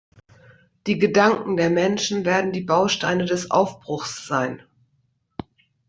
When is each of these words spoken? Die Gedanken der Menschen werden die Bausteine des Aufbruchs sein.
Die 0.87 0.97
Gedanken 0.97 1.57
der 1.57 1.69
Menschen 1.69 2.25
werden 2.25 2.51
die 2.53 2.61
Bausteine 2.63 3.25
des 3.25 3.51
Aufbruchs 3.51 4.25
sein. 4.25 4.63